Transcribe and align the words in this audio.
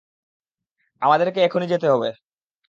আমাদেরকে 1.01 1.39
এখনি 1.41 1.65
যেতে 1.67 1.87
হবে। 1.87 2.09